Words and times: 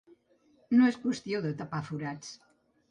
No 0.79 0.89
és 0.93 0.97
qüestió 1.03 1.43
de 1.47 1.55
tapar 1.63 1.87
forats. 1.93 2.37